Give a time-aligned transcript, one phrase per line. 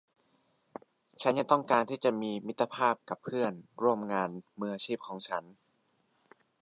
[1.21, 3.53] ฉันยังต้องการที่จะมีมิตรภาพกับเพื่อน
[3.83, 5.43] ร่วมงานมืออาชีพของฉัน